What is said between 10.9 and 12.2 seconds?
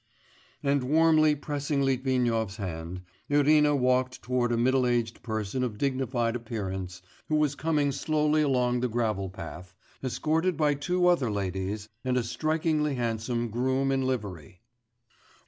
other ladies, and